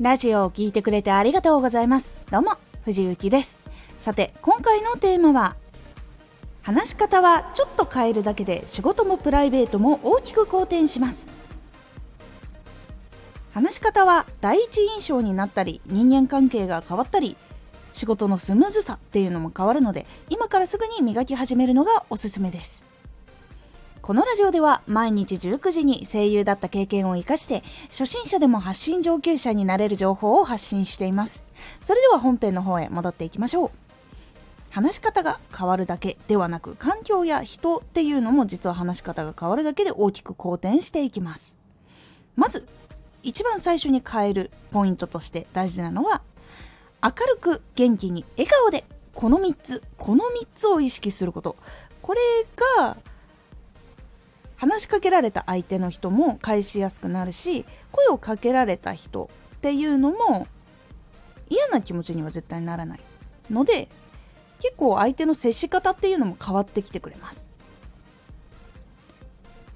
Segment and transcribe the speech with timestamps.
[0.00, 2.14] ラジオを聴いてくれてありがとうございます。
[2.28, 2.54] どうも、
[2.84, 3.60] 藤幸です。
[3.96, 5.54] さて、今回のテーマは、
[6.62, 11.28] 話し方はちょっと変えるだけで仕事もプライベートも大きく好転します。
[13.52, 17.36] 話し方は第一印象になったり、人間関係が変わったり、
[17.92, 22.84] 仕事のスムーズさっていうのも変わるので、今からすぐに磨き始めるのがおすすめです。
[24.04, 31.42] このラジオでは毎日19時に声優だった経験を活かして初心者でも発信上級者になれる情報を発信しています。
[31.80, 33.70] それでは本編の方へ戻っていきましょう。
[34.68, 41.56] 話し方が変わるだけではなく環境や人っていうのも実は話し方が変わるだけで大きく好転していきます。
[42.36, 42.68] まず
[43.22, 46.20] 一番最初に変えるポイントとして大事なのは
[47.02, 48.84] 明るく元気に笑顔で
[49.14, 51.56] この3つこの3つを意識すること
[52.02, 52.20] これ
[52.76, 52.98] が
[54.64, 60.48] 話しかけられた相手の人も返しやすくなるし声をかけられた人っていうのも
[61.50, 63.00] 嫌な気持ちには絶対ならない。
[63.50, 63.88] ので
[64.60, 67.50] 結構相手の接し方っていうのも変わってきてくれます。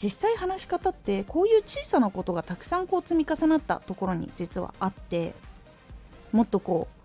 [0.00, 5.34] 実際話し方ってこういう小さなことがたくさんこう積み重なったところに実はあって
[6.30, 6.96] もっとこう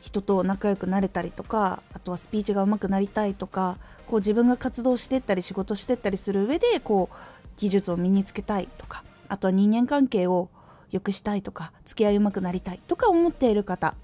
[0.00, 7.16] 人と仲良くなれたりとかとはスピーチが上手くなりたいとかこう自分が活動してったり仕事してったりする上でこう
[7.58, 10.48] 技術を身につけたいとかあとは人間関係を
[10.90, 13.94] 良くしたいとか付き合い上手くなりたいとか思っている方。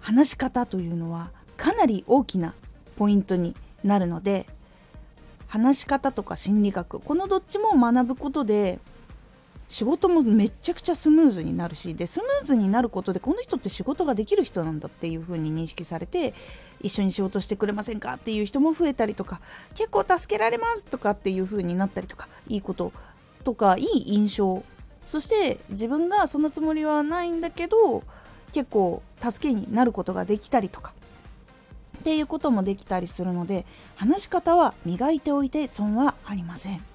[0.00, 2.54] 話し方というのはかなり大きな
[2.96, 4.46] ポイントになるので
[5.46, 8.80] 話し方とか心理学このどっちも学ぶことで
[9.74, 16.32] 仕事もめちゃくちゃスムーズになるしでスムーズになることでこの人って仕事ができる人なんだっていう風に認識されて
[16.80, 19.40] 一緒に仕事してくれませんかっていう人も増えたりとか
[19.74, 22.92] 結構助けられますとかっていう風になったりとかいいこと
[23.42, 24.62] とかいい印象
[25.04, 28.04] そして自分がそんなつもりはないんだけど
[28.52, 30.92] 結構助けになることができたりとか
[31.98, 33.66] っていうこともできたりするので
[33.96, 36.93] 話し方は磨いておいて損はありません。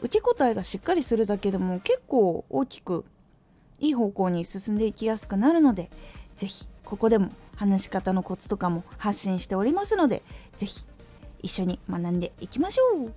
[0.00, 3.04] 受け答えがしっかりするだけでも結構大きく
[3.80, 5.90] いい方向に進んでいきやすくなるので
[6.36, 10.22] 是非ここでも話し方のコツとかも発信しておりますので
[10.56, 10.84] 是非
[11.42, 13.12] 一緒に学んでいきましょう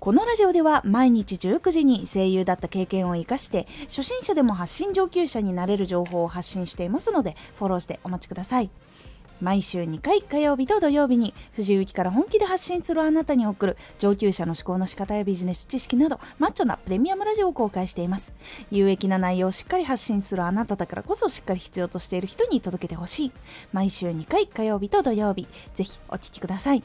[0.00, 8.70] このラジオでは毎日19時に声優だった経験を生かして初心者でも発信上級者になれる情報を発信していますのでフォローしてお待ちください。
[9.40, 18.32] 毎週2回火曜日と土曜日に藤雪から本気で発信するあなたに送る上級者の思考の仕方やビジネス知識などマッチョなプレミアムラジオを公開しています。
[18.70, 23.32] 有益な内容をしっかり発信するあなただからこそしっかり必要としている人に届けてほしい。
[23.72, 26.82] 毎週2回火曜日と土曜日ぜひお聴きください。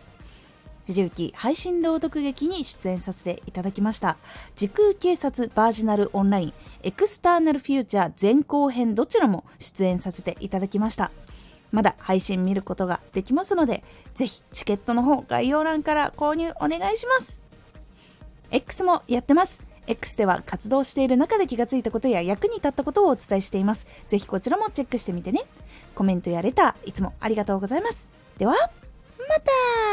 [0.86, 4.18] 藤雪配信朗読劇に出演させていただきました。
[4.56, 6.53] 時空警察バージナルオンライン
[6.84, 11.12] エクスターナルフューチャー前後編どちらも出演させていただきました。
[11.73, 17.41] まだ配信見ることができますので、ぜひチケットの方概要欄から購入お願いします。
[18.51, 19.63] X もやってます。
[19.88, 23.88] X では活動している中で気がついたことや役に立ったことをお伝えしています。
[24.07, 25.41] ぜひこちらもチェックしてみてね。
[25.95, 28.07] コメントやレター、いつもありがとうございます。
[28.38, 28.59] では、ま
[29.39, 29.93] た